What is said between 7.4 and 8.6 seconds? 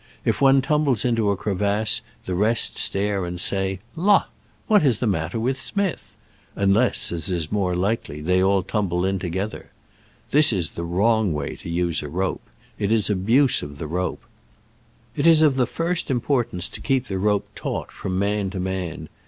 more likely, they